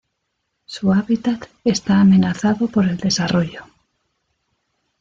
[0.65, 3.65] Su hábitat está amenazado por el desarrollo.